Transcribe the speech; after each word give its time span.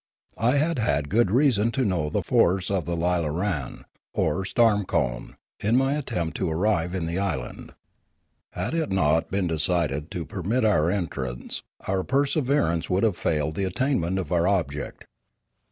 I 0.39 0.53
had 0.55 0.79
had 0.79 1.09
good 1.09 1.29
reason 1.29 1.69
to 1.73 1.85
know 1.85 2.09
the 2.09 2.23
force 2.23 2.71
of 2.71 2.85
the 2.85 2.95
lilaran, 2.95 3.83
or 4.15 4.43
storm 4.45 4.83
cone, 4.83 5.35
in 5.59 5.77
my 5.77 5.93
attempt 5.93 6.35
to 6.37 6.49
arrive 6.49 6.95
in 6.95 7.05
the 7.05 7.19
island. 7.19 7.73
Had 8.53 8.73
it 8.73 8.91
not 8.91 9.29
been 9.29 9.45
decided 9.45 10.09
to 10.09 10.25
permit 10.25 10.65
our 10.65 10.89
entrance, 10.89 11.61
our 11.87 12.03
perseverance 12.03 12.89
would 12.89 13.03
have 13.03 13.15
failed 13.15 13.49
of 13.49 13.53
the 13.57 13.65
attainment 13.65 14.17
of 14.17 14.31
our 14.31 14.47
object. 14.47 15.05